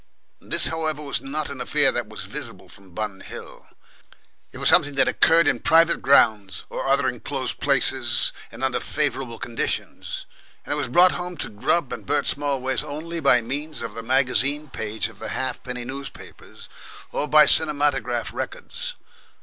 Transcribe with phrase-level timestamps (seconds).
[0.39, 3.67] This, however, was not an affair that was visible from Bun Hill;
[4.51, 9.37] it was something that occurred in private grounds or other enclosed places and, under favourable
[9.37, 10.25] conditions,
[10.65, 14.01] and it was brought home to Grubb and Bert Smallways only by means of the
[14.01, 16.67] magazine page of the half penny newspapers
[17.11, 18.95] or by cinematograph records.